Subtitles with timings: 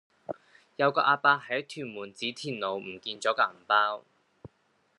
[0.77, 4.03] 有個亞伯喺屯門紫田路唔見左個銀包